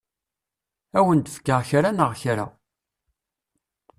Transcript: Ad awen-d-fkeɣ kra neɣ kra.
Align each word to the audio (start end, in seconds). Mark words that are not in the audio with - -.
Ad 0.97 0.99
awen-d-fkeɣ 1.03 1.59
kra 1.69 1.89
neɣ 1.91 2.11
kra. 2.21 2.45